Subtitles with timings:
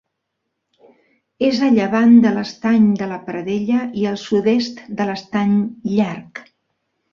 [1.47, 5.57] És a llevant de l'Estany de la Pradella i al sud-est de l'Estany
[5.95, 6.45] Llarg.